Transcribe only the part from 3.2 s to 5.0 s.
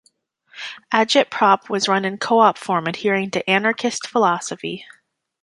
to anarchist philosophy.